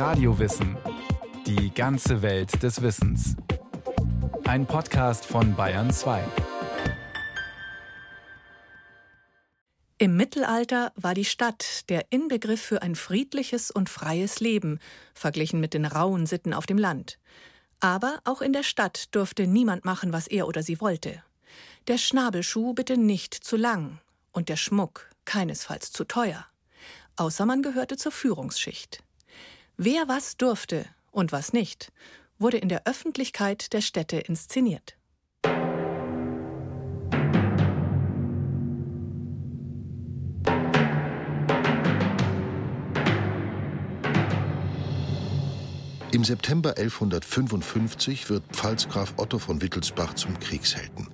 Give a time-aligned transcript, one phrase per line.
[0.00, 0.78] Radiowissen.
[1.46, 3.36] Die ganze Welt des Wissens.
[4.44, 6.24] Ein Podcast von Bayern 2.
[9.98, 14.78] Im Mittelalter war die Stadt der Inbegriff für ein friedliches und freies Leben,
[15.12, 17.18] verglichen mit den rauen Sitten auf dem Land.
[17.80, 21.22] Aber auch in der Stadt durfte niemand machen, was er oder sie wollte.
[21.88, 23.98] Der Schnabelschuh bitte nicht zu lang
[24.32, 26.46] und der Schmuck keinesfalls zu teuer.
[27.16, 29.04] Außer man gehörte zur Führungsschicht.
[29.82, 31.90] Wer was durfte und was nicht,
[32.38, 34.98] wurde in der Öffentlichkeit der Städte inszeniert.
[46.12, 51.08] Im September 1155 wird Pfalzgraf Otto von Wittelsbach zum Kriegshelden.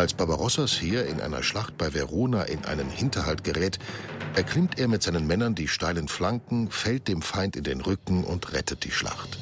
[0.00, 3.78] Als Barbarossas Heer in einer Schlacht bei Verona in einen Hinterhalt gerät,
[4.34, 8.54] erklimmt er mit seinen Männern die steilen Flanken, fällt dem Feind in den Rücken und
[8.54, 9.38] rettet die Schlacht.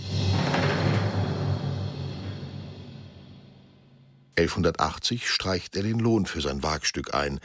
[4.36, 7.38] 1180 streicht er den Lohn für sein Wagstück ein.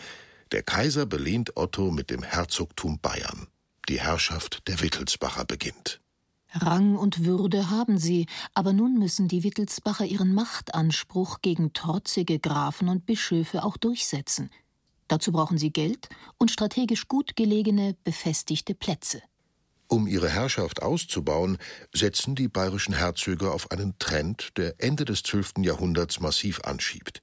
[0.52, 3.46] Der Kaiser belehnt Otto mit dem Herzogtum Bayern.
[3.90, 6.02] Die Herrschaft der Wittelsbacher beginnt.
[6.54, 12.90] Rang und Würde haben sie, aber nun müssen die Wittelsbacher ihren Machtanspruch gegen trotzige Grafen
[12.90, 14.50] und Bischöfe auch durchsetzen.
[15.08, 19.22] Dazu brauchen sie Geld und strategisch gut gelegene, befestigte Plätze.
[19.88, 21.58] Um ihre Herrschaft auszubauen,
[21.92, 25.56] setzen die bayerischen Herzöge auf einen Trend, der Ende des 12.
[25.60, 27.22] Jahrhunderts massiv anschiebt.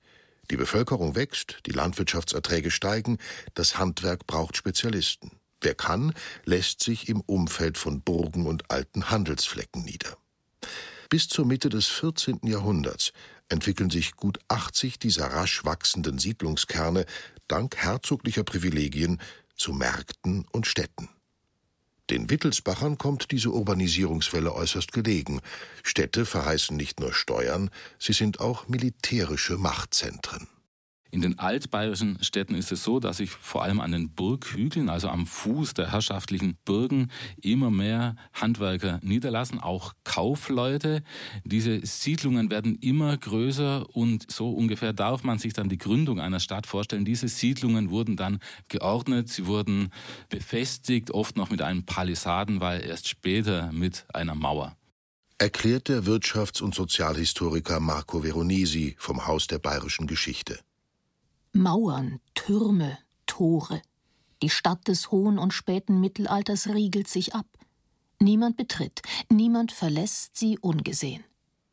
[0.50, 3.18] Die Bevölkerung wächst, die Landwirtschaftserträge steigen,
[3.54, 5.39] das Handwerk braucht Spezialisten.
[5.60, 10.16] Wer kann, lässt sich im Umfeld von Burgen und alten Handelsflecken nieder.
[11.08, 12.40] Bis zur Mitte des 14.
[12.44, 13.12] Jahrhunderts
[13.48, 17.04] entwickeln sich gut 80 dieser rasch wachsenden Siedlungskerne
[17.48, 19.20] dank herzoglicher Privilegien
[19.56, 21.08] zu Märkten und Städten.
[22.10, 25.40] Den Wittelsbachern kommt diese Urbanisierungswelle äußerst gelegen.
[25.84, 30.48] Städte verheißen nicht nur Steuern, sie sind auch militärische Machtzentren.
[31.12, 35.08] In den altbayerischen Städten ist es so, dass sich vor allem an den Burghügeln, also
[35.08, 37.10] am Fuß der herrschaftlichen Burgen,
[37.40, 41.02] immer mehr Handwerker niederlassen, auch Kaufleute.
[41.44, 46.40] Diese Siedlungen werden immer größer und so ungefähr darf man sich dann die Gründung einer
[46.40, 47.04] Stadt vorstellen.
[47.04, 48.38] Diese Siedlungen wurden dann
[48.68, 49.90] geordnet, sie wurden
[50.28, 54.76] befestigt, oft noch mit einem Palisadenwall, erst später mit einer Mauer
[55.38, 60.60] erklärt der Wirtschafts- und Sozialhistoriker Marco Veronesi vom Haus der bayerischen Geschichte.
[61.52, 63.82] Mauern, Türme, Tore.
[64.42, 67.46] Die Stadt des hohen und späten Mittelalters riegelt sich ab.
[68.20, 71.24] Niemand betritt, niemand verlässt sie ungesehen.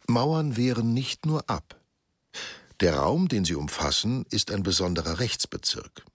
[0.07, 1.79] Mauern wehren nicht nur ab.
[2.79, 6.05] Der Raum, den sie umfassen, ist ein besonderer Rechtsbezirk.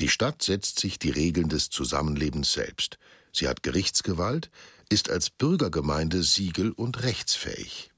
[0.00, 2.98] Die Stadt setzt sich die Regeln des Zusammenlebens selbst.
[3.32, 4.50] Sie hat Gerichtsgewalt,
[4.88, 7.90] ist als Bürgergemeinde siegel- und rechtsfähig.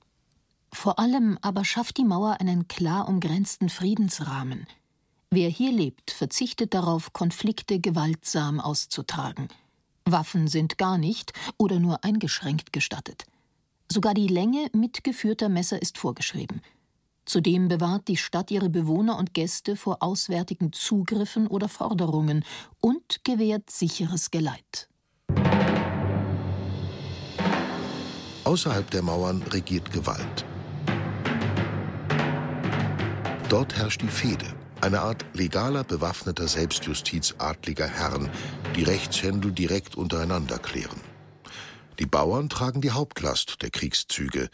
[0.72, 4.66] Vor allem aber schafft die Mauer einen klar umgrenzten Friedensrahmen.
[5.30, 9.48] Wer hier lebt, verzichtet darauf, Konflikte gewaltsam auszutragen.
[10.04, 13.24] Waffen sind gar nicht oder nur eingeschränkt gestattet.
[13.90, 16.60] Sogar die Länge mitgeführter Messer ist vorgeschrieben.
[17.24, 22.44] Zudem bewahrt die Stadt ihre Bewohner und Gäste vor auswärtigen Zugriffen oder Forderungen
[22.80, 24.88] und gewährt sicheres Geleit.
[28.44, 30.44] Außerhalb der Mauern regiert Gewalt.
[33.48, 34.46] Dort herrscht die Fehde,
[34.80, 38.30] eine Art legaler bewaffneter Selbstjustiz adliger Herren,
[38.76, 41.00] die Rechtshändel direkt untereinander klären.
[41.98, 44.50] Die Bauern tragen die Hauptlast der Kriegszüge.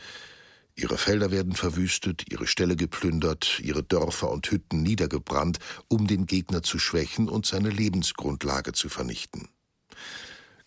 [0.75, 6.63] Ihre Felder werden verwüstet, ihre Ställe geplündert, ihre Dörfer und Hütten niedergebrannt, um den Gegner
[6.63, 9.49] zu schwächen und seine Lebensgrundlage zu vernichten.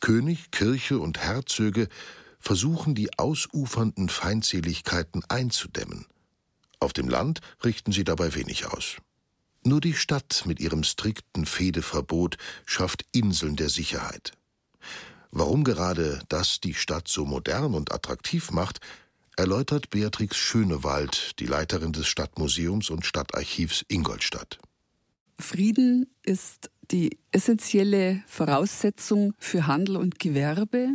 [0.02, 1.88] König, Kirche und Herzöge
[2.40, 6.06] versuchen die ausufernden Feindseligkeiten einzudämmen.
[6.80, 8.98] Auf dem Land richten sie dabei wenig aus.
[9.68, 12.38] Nur die Stadt mit ihrem strikten Fehdeverbot
[12.68, 14.34] schafft Inseln der Sicherheit.
[15.32, 18.80] Warum gerade das die Stadt so modern und attraktiv macht,
[19.36, 24.60] erläutert Beatrix Schönewald, die Leiterin des Stadtmuseums und Stadtarchivs Ingolstadt.
[25.40, 30.90] Frieden ist die essentielle Voraussetzung für Handel und Gewerbe,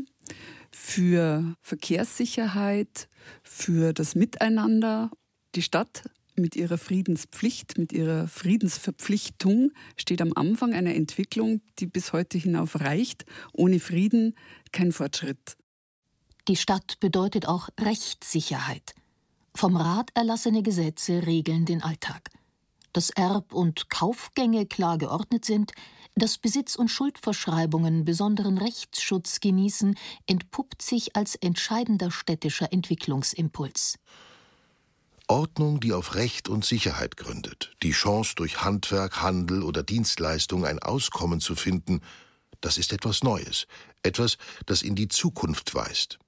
[0.71, 3.09] für Verkehrssicherheit,
[3.43, 5.11] für das Miteinander.
[5.57, 6.05] Die Stadt
[6.41, 12.81] mit ihrer Friedenspflicht, mit ihrer Friedensverpflichtung steht am Anfang einer Entwicklung, die bis heute hinauf
[12.81, 13.25] reicht.
[13.53, 14.35] Ohne Frieden
[14.73, 15.57] kein Fortschritt.
[16.49, 18.95] Die Stadt bedeutet auch Rechtssicherheit.
[19.55, 22.31] Vom Rat erlassene Gesetze regeln den Alltag.
[22.93, 25.73] Dass Erb- und Kaufgänge klar geordnet sind,
[26.17, 29.95] Dass Besitz- und Schuldverschreibungen besonderen Rechtsschutz genießen,
[30.27, 33.99] entpuppt sich als entscheidender städtischer Entwicklungsimpuls.
[35.31, 40.81] Ordnung, die auf Recht und Sicherheit gründet, die Chance durch Handwerk, Handel oder Dienstleistung ein
[40.81, 42.01] Auskommen zu finden,
[42.61, 43.69] das ist etwas Neues,
[44.03, 46.19] etwas, das in die Zukunft weist.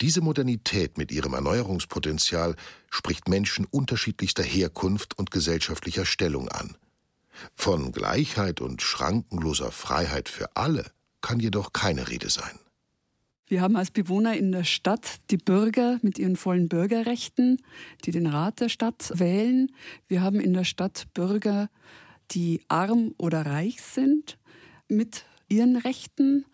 [0.00, 2.56] Diese Modernität mit ihrem Erneuerungspotenzial
[2.88, 6.74] spricht Menschen unterschiedlichster Herkunft und gesellschaftlicher Stellung an.
[7.54, 10.90] Von Gleichheit und schrankenloser Freiheit für alle
[11.20, 12.58] kann jedoch keine Rede sein.
[13.48, 17.62] Wir haben als Bewohner in der Stadt die Bürger mit ihren vollen Bürgerrechten,
[18.04, 19.70] die den Rat der Stadt wählen.
[20.08, 21.70] Wir haben in der Stadt Bürger,
[22.32, 24.36] die arm oder reich sind,
[24.88, 26.44] mit ihren Rechten.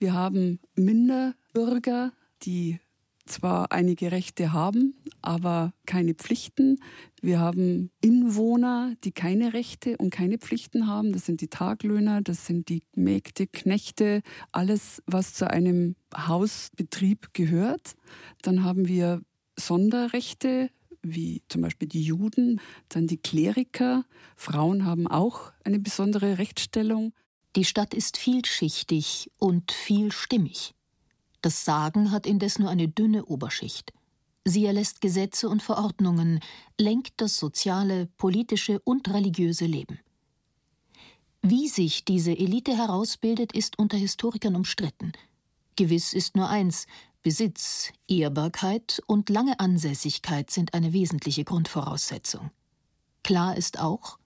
[0.00, 2.12] Wir haben Minderbürger,
[2.42, 2.80] die
[3.26, 6.78] zwar einige Rechte haben, aber keine Pflichten.
[7.20, 11.12] Wir haben Inwohner, die keine Rechte und keine Pflichten haben.
[11.12, 17.94] Das sind die Taglöhner, das sind die Mägde, Knechte, alles, was zu einem Hausbetrieb gehört.
[18.42, 19.22] Dann haben wir
[19.56, 20.70] Sonderrechte,
[21.02, 24.04] wie zum Beispiel die Juden, dann die Kleriker.
[24.36, 27.12] Frauen haben auch eine besondere Rechtsstellung.
[27.54, 30.74] Die Stadt ist vielschichtig und vielstimmig.
[31.42, 33.92] Das Sagen hat indes nur eine dünne Oberschicht.
[34.44, 36.40] Sie erlässt Gesetze und Verordnungen,
[36.78, 40.00] lenkt das soziale, politische und religiöse Leben.
[41.42, 45.12] Wie sich diese Elite herausbildet, ist unter Historikern umstritten.
[45.76, 46.86] Gewiss ist nur eins
[47.22, 52.50] Besitz, Ehrbarkeit und lange Ansässigkeit sind eine wesentliche Grundvoraussetzung.
[53.22, 54.18] Klar ist auch,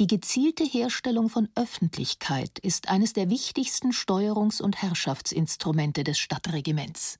[0.00, 7.18] die gezielte Herstellung von Öffentlichkeit ist eines der wichtigsten Steuerungs- und Herrschaftsinstrumente des Stadtregiments.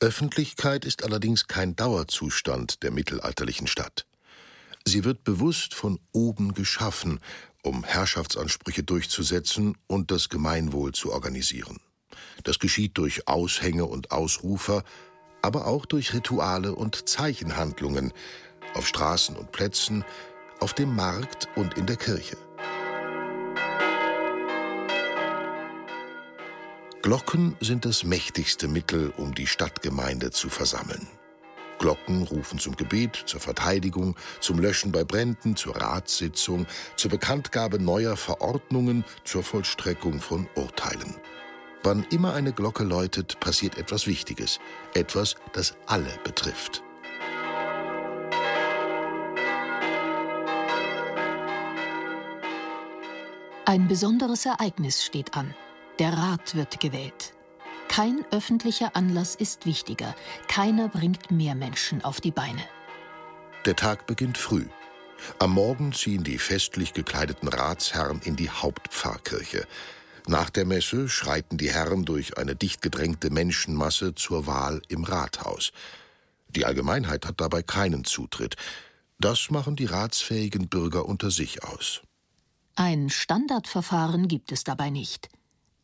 [0.00, 4.06] Öffentlichkeit ist allerdings kein Dauerzustand der mittelalterlichen Stadt.
[4.86, 7.20] Sie wird bewusst von oben geschaffen,
[7.62, 11.78] um Herrschaftsansprüche durchzusetzen und das Gemeinwohl zu organisieren.
[12.42, 14.84] Das geschieht durch Aushänge und Ausrufer,
[15.40, 18.12] aber auch durch Rituale und Zeichenhandlungen
[18.74, 20.04] auf Straßen und Plätzen,
[20.60, 22.36] auf dem Markt und in der Kirche.
[27.02, 31.06] Glocken sind das mächtigste Mittel, um die Stadtgemeinde zu versammeln.
[31.78, 36.66] Glocken rufen zum Gebet, zur Verteidigung, zum Löschen bei Bränden, zur Ratssitzung,
[36.96, 41.14] zur Bekanntgabe neuer Verordnungen, zur Vollstreckung von Urteilen.
[41.82, 44.58] Wann immer eine Glocke läutet, passiert etwas Wichtiges,
[44.94, 46.82] etwas, das alle betrifft.
[53.66, 55.54] Ein besonderes Ereignis steht an.
[55.98, 57.32] Der Rat wird gewählt.
[57.88, 60.14] Kein öffentlicher Anlass ist wichtiger.
[60.48, 62.62] Keiner bringt mehr Menschen auf die Beine.
[63.64, 64.66] Der Tag beginnt früh.
[65.38, 69.66] Am Morgen ziehen die festlich gekleideten Ratsherren in die Hauptpfarrkirche.
[70.26, 75.72] Nach der Messe schreiten die Herren durch eine dicht gedrängte Menschenmasse zur Wahl im Rathaus.
[76.48, 78.56] Die Allgemeinheit hat dabei keinen Zutritt.
[79.18, 82.02] Das machen die ratsfähigen Bürger unter sich aus.
[82.76, 85.28] Ein Standardverfahren gibt es dabei nicht.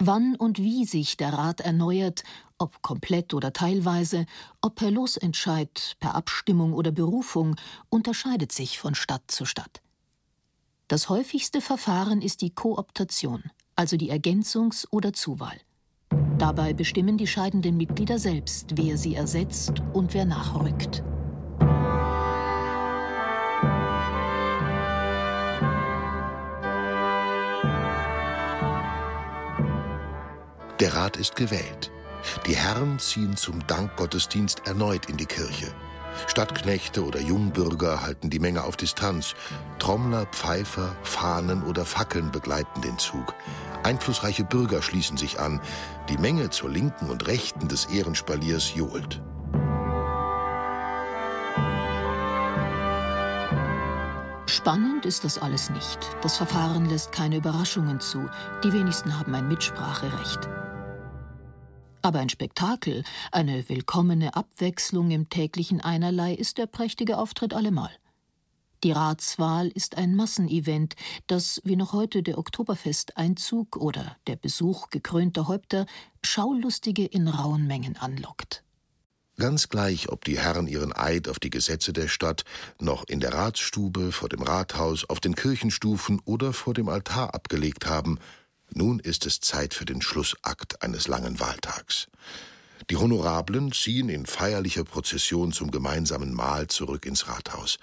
[0.01, 2.25] Wann und wie sich der Rat erneuert,
[2.59, 4.27] ob komplett oder teilweise,
[4.61, 7.55] ob per Losentscheid, per Abstimmung oder Berufung,
[7.91, 9.83] unterscheidet sich von Stadt zu Stadt.
[10.89, 13.45] Das häufigste Verfahren ist die Kooptation,
[13.77, 15.61] also die Ergänzungs- oder Zuwahl.
[16.39, 21.05] Dabei bestimmen die scheidenden Mitglieder selbst, wer sie ersetzt und wer nachrückt.
[30.91, 31.93] Der Rat ist gewählt.
[32.47, 35.73] Die Herren ziehen zum Dankgottesdienst erneut in die Kirche.
[36.27, 39.37] Stadtknechte oder Jungbürger halten die Menge auf Distanz.
[39.79, 43.35] Trommler, Pfeifer, Fahnen oder Fackeln begleiten den Zug.
[43.85, 45.61] Einflussreiche Bürger schließen sich an.
[46.09, 49.23] Die Menge zur Linken und Rechten des Ehrenspaliers johlt.
[54.47, 56.01] Spannend ist das alles nicht.
[56.23, 58.29] Das Verfahren lässt keine Überraschungen zu.
[58.65, 60.49] Die wenigsten haben ein Mitspracherecht.
[62.03, 67.91] Aber ein Spektakel, eine willkommene Abwechslung im täglichen Einerlei ist der prächtige Auftritt allemal.
[68.83, 75.49] Die Ratswahl ist ein Massenevent, das, wie noch heute der Oktoberfesteinzug oder der Besuch gekrönter
[75.49, 75.85] Häupter,
[76.25, 78.65] Schaulustige in rauen Mengen anlockt.
[79.37, 82.45] Ganz gleich, ob die Herren ihren Eid auf die Gesetze der Stadt
[82.79, 87.87] noch in der Ratsstube, vor dem Rathaus, auf den Kirchenstufen oder vor dem Altar abgelegt
[87.87, 88.19] haben,
[88.75, 92.09] nun ist es Zeit für den Schlussakt eines langen Wahltags.
[92.91, 97.79] Die Honorablen ziehen in feierlicher Prozession zum gemeinsamen Mahl zurück ins Rathaus.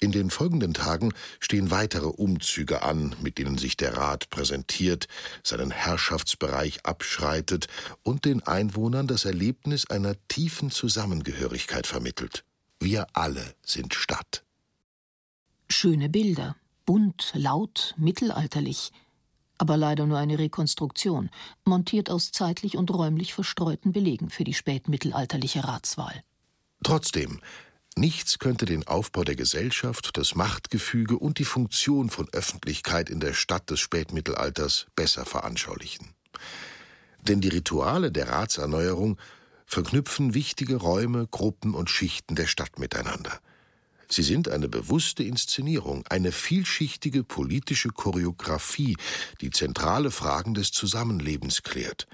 [0.00, 5.08] In den folgenden Tagen stehen weitere Umzüge an, mit denen sich der Rat präsentiert,
[5.42, 7.68] seinen Herrschaftsbereich abschreitet
[8.02, 12.44] und den Einwohnern das Erlebnis einer tiefen Zusammengehörigkeit vermittelt.
[12.80, 14.44] Wir alle sind Stadt.
[15.70, 18.92] Schöne Bilder, bunt, laut, mittelalterlich,
[19.58, 21.30] aber leider nur eine Rekonstruktion,
[21.64, 26.22] montiert aus zeitlich und räumlich verstreuten Belegen für die spätmittelalterliche Ratswahl.
[26.82, 27.40] Trotzdem,
[27.96, 33.34] Nichts könnte den Aufbau der Gesellschaft, das Machtgefüge und die Funktion von Öffentlichkeit in der
[33.34, 36.08] Stadt des Spätmittelalters besser veranschaulichen.
[37.20, 39.16] Denn die Rituale der Ratserneuerung
[39.64, 43.38] verknüpfen wichtige Räume, Gruppen und Schichten der Stadt miteinander.
[44.14, 48.96] Sie sind eine bewusste Inszenierung, eine vielschichtige politische Choreografie,
[49.40, 52.06] die zentrale Fragen des Zusammenlebens klärt.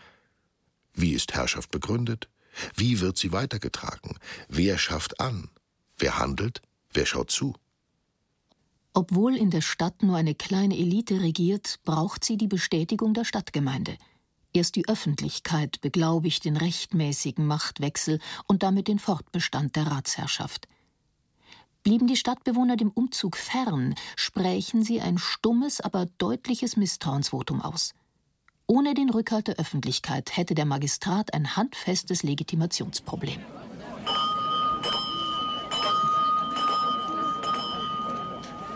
[0.94, 2.30] Wie ist Herrschaft begründet?
[2.74, 4.16] Wie wird sie weitergetragen?
[4.48, 5.50] Wer schafft an?
[5.98, 6.62] Wer handelt?
[6.90, 7.54] Wer schaut zu?
[8.94, 13.98] Obwohl in der Stadt nur eine kleine Elite regiert, braucht sie die Bestätigung der Stadtgemeinde.
[14.54, 20.66] Erst die Öffentlichkeit beglaubigt den rechtmäßigen Machtwechsel und damit den Fortbestand der Ratsherrschaft.
[21.82, 27.94] Blieben die Stadtbewohner dem Umzug fern, sprächen sie ein stummes, aber deutliches Misstrauensvotum aus.
[28.66, 33.40] Ohne den Rückhalt der Öffentlichkeit hätte der Magistrat ein handfestes Legitimationsproblem.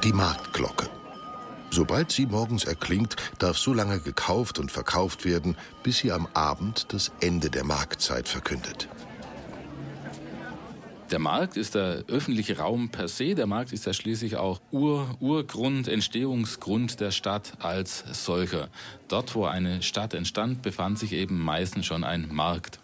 [0.02, 0.90] Die Marktglocke.
[1.70, 6.92] Sobald sie morgens erklingt, darf so lange gekauft und verkauft werden, bis sie am Abend
[6.92, 8.88] das Ende der Marktzeit verkündet.
[11.10, 13.34] Der Markt ist der öffentliche Raum per se.
[13.34, 18.68] Der Markt ist ja schließlich auch Ur Urgrund, Entstehungsgrund der Stadt als solcher.
[19.08, 22.80] Dort, wo eine Stadt entstand, befand sich eben meistens schon ein Markt.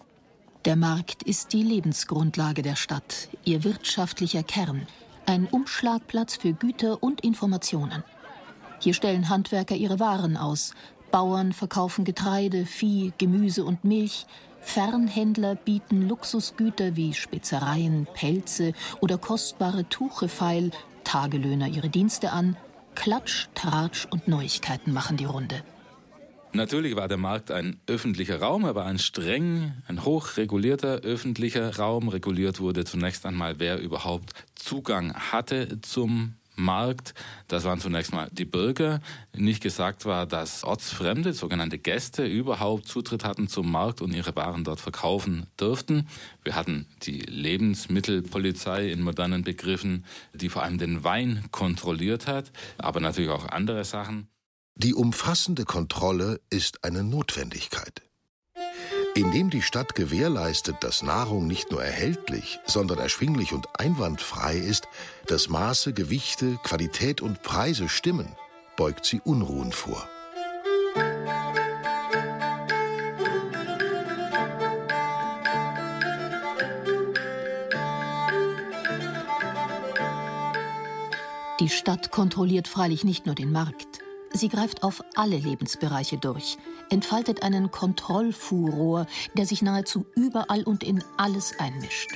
[0.66, 4.86] Der Markt ist die Lebensgrundlage der Stadt, ihr wirtschaftlicher Kern,
[5.24, 8.04] ein Umschlagplatz für Güter und Informationen.
[8.78, 10.74] Hier stellen Handwerker ihre Waren aus.
[11.10, 14.26] Bauern verkaufen Getreide, Vieh, Gemüse und Milch.
[14.60, 20.70] Fernhändler bieten Luxusgüter wie Spezereien, Pelze oder kostbare Tuchefeil,
[21.04, 22.56] Tagelöhner ihre Dienste an.
[22.94, 25.62] Klatsch, Tratsch und Neuigkeiten machen die Runde.
[26.52, 32.08] Natürlich war der Markt ein öffentlicher Raum, aber ein streng, ein hochregulierter öffentlicher Raum.
[32.08, 37.14] Reguliert wurde zunächst einmal, wer überhaupt Zugang hatte zum Markt.
[37.48, 39.00] Das waren zunächst mal die Bürger.
[39.36, 44.64] Nicht gesagt war, dass Ortsfremde, sogenannte Gäste, überhaupt Zutritt hatten zum Markt und ihre Waren
[44.64, 46.08] dort verkaufen dürften.
[46.44, 53.00] Wir hatten die Lebensmittelpolizei in modernen Begriffen, die vor allem den Wein kontrolliert hat, aber
[53.00, 54.28] natürlich auch andere Sachen.
[54.76, 58.02] Die umfassende Kontrolle ist eine Notwendigkeit.
[59.20, 64.88] Indem die Stadt gewährleistet, dass Nahrung nicht nur erhältlich, sondern erschwinglich und einwandfrei ist,
[65.26, 68.34] dass Maße, Gewichte, Qualität und Preise stimmen,
[68.78, 70.08] beugt sie Unruhen vor.
[81.60, 83.89] Die Stadt kontrolliert freilich nicht nur den Markt.
[84.32, 86.56] Sie greift auf alle Lebensbereiche durch,
[86.88, 89.06] entfaltet einen Kontrollfuror,
[89.36, 92.10] der sich nahezu überall und in alles einmischt.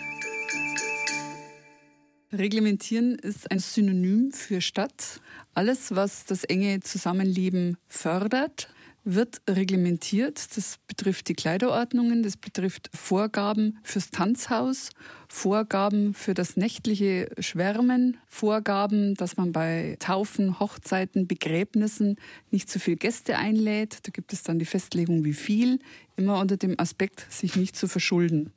[2.33, 5.21] Reglementieren ist ein Synonym für Stadt.
[5.55, 8.69] Alles, was das enge Zusammenleben fördert,
[9.05, 10.57] wird reglementiert.
[10.57, 14.91] Das betrifft die Kleiderordnungen, das betrifft Vorgaben fürs Tanzhaus,
[15.29, 22.17] Vorgaben für das nächtliche Schwärmen, Vorgaben, dass man bei Taufen, Hochzeiten, Begräbnissen
[22.51, 24.07] nicht zu viel Gäste einlädt.
[24.07, 25.79] Da gibt es dann die Festlegung, wie viel,
[26.17, 28.53] immer unter dem Aspekt, sich nicht zu verschulden.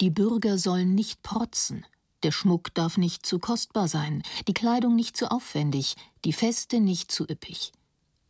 [0.00, 1.86] Die Bürger sollen nicht protzen.
[2.24, 7.12] Der Schmuck darf nicht zu kostbar sein, die Kleidung nicht zu aufwendig, die Feste nicht
[7.12, 7.72] zu üppig.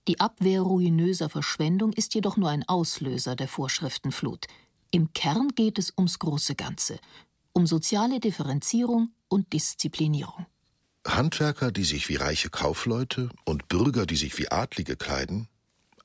[0.07, 4.47] Die Abwehr ruinöser Verschwendung ist jedoch nur ein Auslöser der Vorschriftenflut.
[4.91, 6.99] Im Kern geht es ums große Ganze,
[7.53, 10.47] um soziale Differenzierung und Disziplinierung.
[11.07, 15.49] Handwerker, die sich wie reiche Kaufleute und Bürger, die sich wie Adlige kleiden,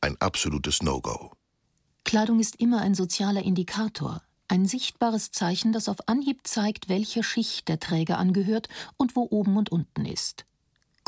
[0.02, 1.32] ein absolutes No-Go.
[2.06, 7.68] Kleidung ist immer ein sozialer Indikator, ein sichtbares Zeichen, das auf Anhieb zeigt, welcher Schicht
[7.68, 10.46] der Träger angehört und wo oben und unten ist.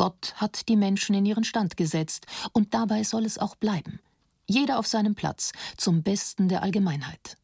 [0.02, 4.00] Gott hat die Menschen in ihren Stand gesetzt, und dabei soll es auch bleiben.
[4.48, 7.38] Jeder auf seinem Platz, zum Besten der Allgemeinheit.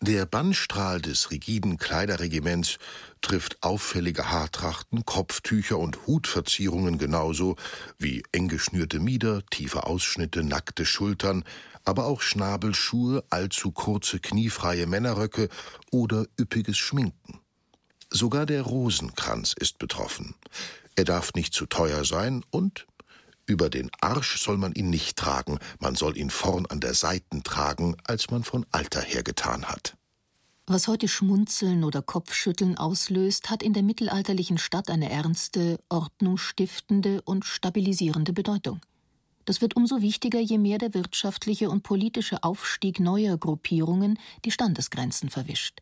[0.00, 2.78] Der Bannstrahl des rigiden Kleiderregiments
[3.22, 7.56] trifft auffällige Haartrachten, Kopftücher und Hutverzierungen genauso
[7.98, 11.42] wie eng geschnürte Mieder, tiefe Ausschnitte, nackte Schultern,
[11.84, 15.48] aber auch Schnabelschuhe, allzu kurze kniefreie Männerröcke
[15.90, 17.40] oder üppiges Schminken.
[18.12, 20.36] Sogar der Rosenkranz ist betroffen.
[20.96, 22.86] Er darf nicht zu teuer sein und
[23.46, 27.42] über den Arsch soll man ihn nicht tragen, man soll ihn vorn an der Seiten
[27.42, 29.96] tragen, als man von Alter her getan hat.
[30.66, 37.44] Was heute Schmunzeln oder Kopfschütteln auslöst, hat in der mittelalterlichen Stadt eine ernste, ordnungsstiftende und
[37.44, 38.80] stabilisierende Bedeutung.
[39.46, 45.28] Das wird umso wichtiger, je mehr der wirtschaftliche und politische Aufstieg neuer Gruppierungen die Standesgrenzen
[45.28, 45.80] verwischt.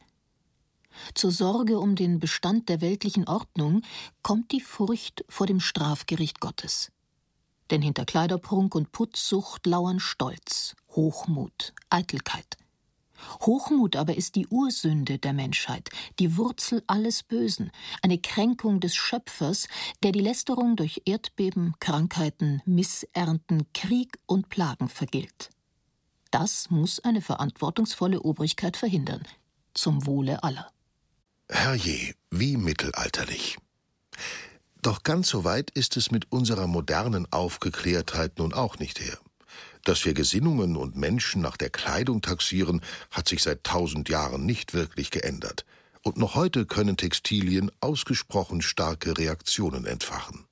[1.14, 3.82] Zur Sorge um den Bestand der weltlichen Ordnung
[4.22, 6.90] kommt die Furcht vor dem Strafgericht Gottes.
[7.70, 12.56] Denn hinter Kleiderprunk und Putzsucht lauern Stolz, Hochmut, Eitelkeit.
[13.42, 17.70] Hochmut aber ist die Ursünde der Menschheit, die Wurzel alles Bösen,
[18.02, 19.66] eine Kränkung des Schöpfers,
[20.02, 25.50] der die Lästerung durch Erdbeben, Krankheiten, Missernten, Krieg und Plagen vergilt.
[26.30, 29.22] Das muss eine verantwortungsvolle Obrigkeit verhindern,
[29.74, 30.70] zum Wohle aller.
[31.50, 33.56] Herrje, wie mittelalterlich.
[34.82, 39.18] Doch ganz so weit ist es mit unserer modernen Aufgeklärtheit nun auch nicht her.
[39.84, 44.74] Dass wir Gesinnungen und Menschen nach der Kleidung taxieren, hat sich seit tausend Jahren nicht
[44.74, 45.64] wirklich geändert.
[46.02, 50.44] Und noch heute können Textilien ausgesprochen starke Reaktionen entfachen.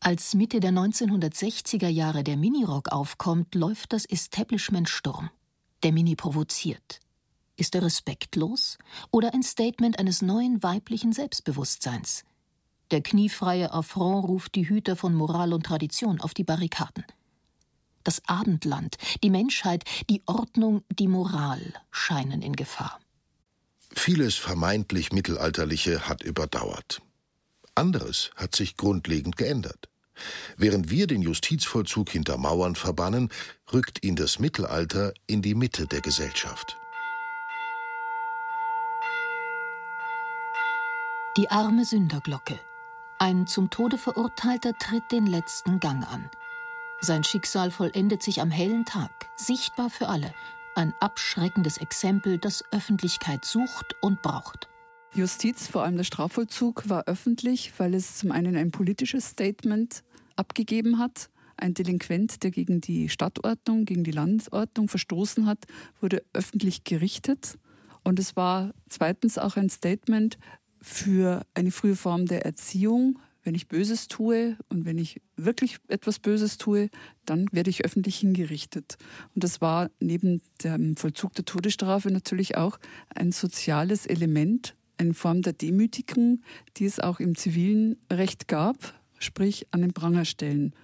[0.00, 5.30] Als Mitte der 1960er Jahre der Minirock aufkommt, läuft das Establishment Sturm.
[5.82, 7.01] Der Mini provoziert.
[7.62, 8.76] Ist er respektlos
[9.12, 12.24] oder ein Statement eines neuen weiblichen Selbstbewusstseins?
[12.90, 17.04] Der kniefreie Affront ruft die Hüter von Moral und Tradition auf die Barrikaden.
[18.02, 22.98] Das Abendland, die Menschheit, die Ordnung, die Moral scheinen in Gefahr.
[23.94, 27.00] Vieles vermeintlich Mittelalterliche hat überdauert.
[27.76, 29.88] Anderes hat sich grundlegend geändert.
[30.56, 33.28] Während wir den Justizvollzug hinter Mauern verbannen,
[33.72, 36.76] rückt ihn das Mittelalter in die Mitte der Gesellschaft.
[41.38, 42.60] Die arme Sünderglocke.
[43.18, 46.28] Ein zum Tode verurteilter tritt den letzten Gang an.
[47.00, 50.34] Sein Schicksal vollendet sich am hellen Tag, sichtbar für alle.
[50.74, 54.68] Ein abschreckendes Exempel, das Öffentlichkeit sucht und braucht.
[55.14, 60.04] Justiz, vor allem der Strafvollzug, war öffentlich, weil es zum einen ein politisches Statement
[60.36, 61.30] abgegeben hat.
[61.56, 65.64] Ein Delinquent, der gegen die Stadtordnung, gegen die Landordnung verstoßen hat,
[65.98, 67.56] wurde öffentlich gerichtet.
[68.04, 70.36] Und es war zweitens auch ein Statement
[70.82, 73.18] für eine frühe Form der Erziehung.
[73.44, 76.90] Wenn ich Böses tue und wenn ich wirklich etwas Böses tue,
[77.24, 78.98] dann werde ich öffentlich hingerichtet.
[79.34, 82.78] Und das war neben dem Vollzug der Todesstrafe natürlich auch
[83.14, 86.42] ein soziales Element, eine Form der Demütigung,
[86.76, 90.74] die es auch im zivilen Recht gab, sprich an den Pranger stellen.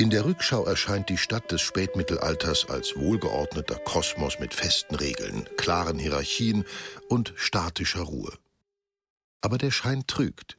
[0.00, 5.98] In der Rückschau erscheint die Stadt des Spätmittelalters als wohlgeordneter Kosmos mit festen Regeln, klaren
[5.98, 6.64] Hierarchien
[7.10, 8.32] und statischer Ruhe.
[9.42, 10.56] Aber der Schein trügt.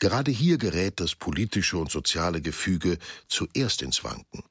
[0.00, 2.96] Gerade hier gerät das politische und soziale Gefüge
[3.28, 4.42] zuerst ins Wanken.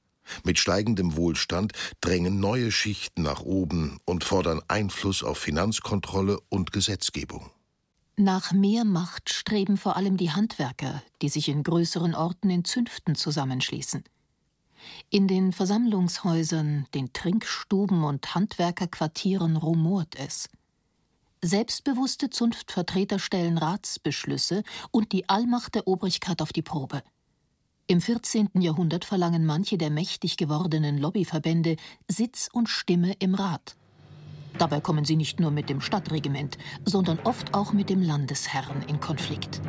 [0.44, 7.50] Mit steigendem Wohlstand drängen neue Schichten nach oben und fordern Einfluss auf Finanzkontrolle und Gesetzgebung.
[8.22, 13.16] Nach mehr Macht streben vor allem die Handwerker, die sich in größeren Orten in Zünften
[13.16, 14.04] zusammenschließen.
[15.10, 20.50] In den Versammlungshäusern, den Trinkstuben und Handwerkerquartieren rumort es.
[21.42, 27.02] Selbstbewusste Zunftvertreter stellen Ratsbeschlüsse und die Allmacht der Obrigkeit auf die Probe.
[27.88, 28.50] Im 14.
[28.60, 31.76] Jahrhundert verlangen manche der mächtig gewordenen Lobbyverbände
[32.08, 33.78] Sitz und Stimme im Rat.
[34.58, 39.00] Dabei kommen sie nicht nur mit dem Stadtregiment, sondern oft auch mit dem Landesherrn in
[39.00, 39.62] Konflikt.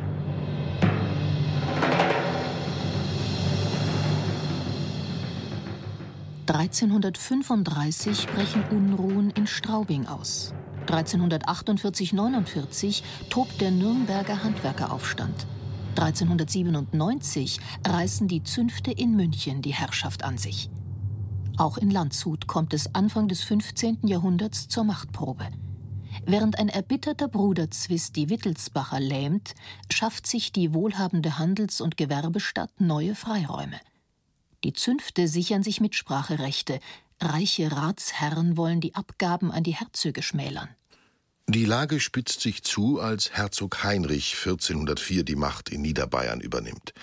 [6.45, 10.53] (1335) brechen Unruhen in Straubing aus.
[10.87, 15.47] 1348/49 tobt der Nürnberger Handwerkeraufstand.
[15.95, 20.69] 1397 reißen die Zünfte in München die Herrschaft an sich.
[21.57, 23.99] Auch in Landshut kommt es Anfang des 15.
[24.07, 25.47] Jahrhunderts zur Machtprobe.
[26.25, 29.53] Während ein erbitterter Bruderzwist die Wittelsbacher lähmt,
[29.91, 33.79] schafft sich die wohlhabende Handels- und Gewerbestadt neue Freiräume.
[34.63, 36.79] Die Zünfte sichern sich Mitspracherechte,
[37.21, 40.69] reiche Ratsherren wollen die Abgaben an die Herzöge schmälern.
[41.47, 46.93] Die Lage spitzt sich zu, als Herzog Heinrich 1404 die Macht in Niederbayern übernimmt.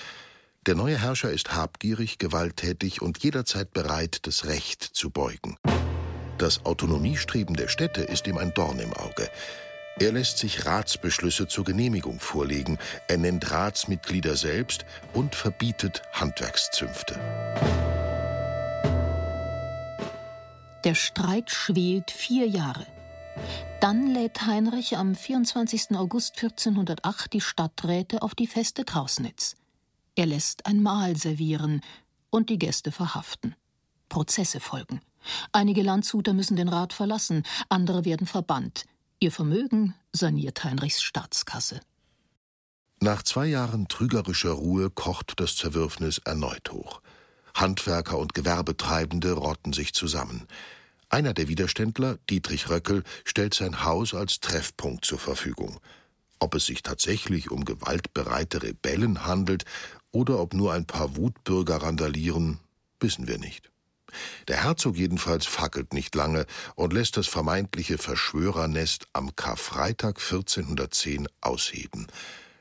[0.66, 5.56] Der neue Herrscher ist habgierig, gewalttätig und jederzeit bereit, das Recht zu beugen.
[6.36, 9.30] Das Autonomiestreben der Städte ist ihm ein Dorn im Auge.
[9.98, 17.14] Er lässt sich Ratsbeschlüsse zur Genehmigung vorlegen, er nennt Ratsmitglieder selbst und verbietet Handwerkszünfte.
[20.84, 22.86] Der Streit schwelt vier Jahre.
[23.80, 25.96] Dann lädt Heinrich am 24.
[25.96, 29.56] August 1408 die Stadträte auf die Feste Trausnitz.
[30.14, 31.80] Er lässt ein Mahl servieren
[32.30, 33.54] und die Gäste verhaften.
[34.08, 35.00] Prozesse folgen.
[35.52, 38.84] Einige Landshuter müssen den Rat verlassen, andere werden verbannt.
[39.18, 41.80] Ihr Vermögen saniert Heinrichs Staatskasse.
[43.00, 47.00] Nach zwei Jahren trügerischer Ruhe kocht das Zerwürfnis erneut hoch.
[47.54, 50.46] Handwerker und Gewerbetreibende rotten sich zusammen.
[51.08, 55.80] Einer der Widerständler, Dietrich Röckel, stellt sein Haus als Treffpunkt zur Verfügung.
[56.38, 59.64] Ob es sich tatsächlich um gewaltbereite Rebellen handelt
[60.12, 62.58] oder ob nur ein paar Wutbürger randalieren,
[62.98, 63.70] wissen wir nicht.
[64.48, 72.06] Der Herzog jedenfalls fackelt nicht lange und lässt das vermeintliche Verschwörernest am Karfreitag 1410 ausheben.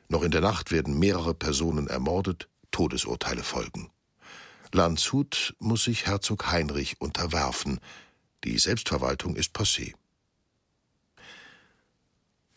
[0.08, 3.90] Noch in der Nacht werden mehrere Personen ermordet, Todesurteile folgen.
[4.72, 7.80] Landshut muss sich Herzog Heinrich unterwerfen.
[8.44, 9.94] Die Selbstverwaltung ist passé.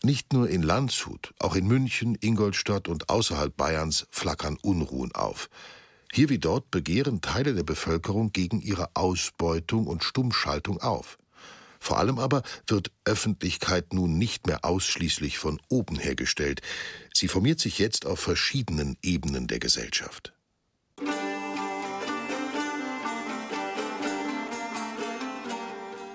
[0.04, 5.48] Nicht nur in Landshut, auch in München, Ingolstadt und außerhalb Bayerns flackern Unruhen auf.
[6.12, 11.16] Hier wie dort begehren Teile der Bevölkerung gegen ihre Ausbeutung und Stummschaltung auf.
[11.80, 16.60] Vor allem aber wird Öffentlichkeit nun nicht mehr ausschließlich von oben hergestellt.
[17.14, 20.33] Sie formiert sich jetzt auf verschiedenen Ebenen der Gesellschaft.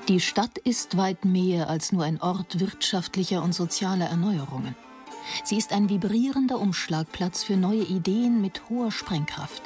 [0.10, 4.76] Die Stadt ist weit mehr als nur ein Ort wirtschaftlicher und sozialer Erneuerungen.
[5.44, 9.62] Sie ist ein vibrierender Umschlagplatz für neue Ideen mit hoher Sprengkraft.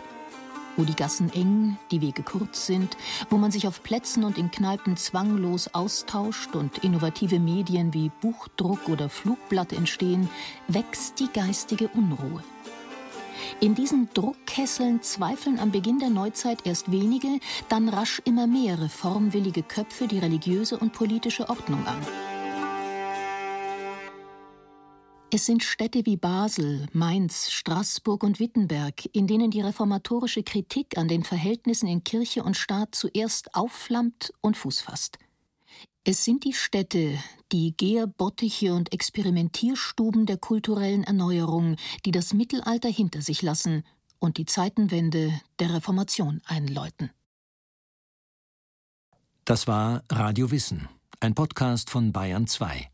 [0.76, 2.98] Wo die Gassen eng, die Wege kurz sind,
[3.30, 8.90] wo man sich auf Plätzen und in Kneipen zwanglos austauscht und innovative Medien wie Buchdruck
[8.90, 10.30] oder Flugblatt entstehen,
[10.68, 12.44] wächst die geistige Unruhe.
[13.60, 19.64] In diesen Druckkesseln zweifeln am Beginn der Neuzeit erst wenige, dann rasch immer mehr reformwillige
[19.64, 21.98] Köpfe die religiöse und politische Ordnung an.
[25.36, 31.08] Es sind Städte wie Basel, Mainz, Straßburg und Wittenberg, in denen die reformatorische Kritik an
[31.08, 35.18] den Verhältnissen in Kirche und Staat zuerst aufflammt und Fuß fasst.
[36.06, 37.18] Es sind die Städte,
[37.54, 43.86] die Gärbottiche und Experimentierstuben der kulturellen Erneuerung, die das Mittelalter hinter sich lassen
[44.20, 47.10] und die Zeitenwende der Reformation einläuten.
[49.46, 50.90] Das war Radio Wissen,
[51.22, 52.90] ein Podcast von Bayern 2.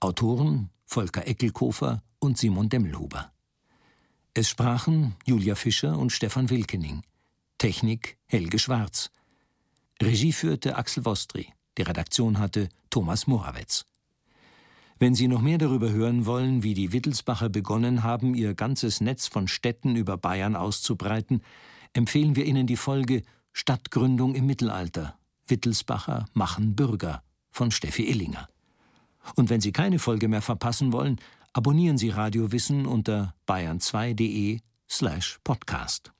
[0.00, 3.32] Autoren Volker Eckelkofer und Simon Demmelhuber.
[4.32, 7.02] Es sprachen Julia Fischer und Stefan Wilkening.
[7.58, 9.10] Technik Helge Schwarz.
[10.00, 11.52] Regie führte Axel Wostri.
[11.78, 13.84] Die Redaktion hatte Thomas Morawetz.
[14.98, 19.26] Wenn Sie noch mehr darüber hören wollen, wie die Wittelsbacher begonnen haben, ihr ganzes Netz
[19.26, 21.42] von Städten über Bayern auszubreiten,
[21.92, 25.18] empfehlen wir Ihnen die Folge Stadtgründung im Mittelalter.
[25.46, 28.48] Wittelsbacher machen Bürger von Steffi Illinger.
[29.34, 31.20] Und wenn Sie keine Folge mehr verpassen wollen,
[31.52, 36.15] abonnieren Sie Radio Wissen unter bayern2.de slash podcast.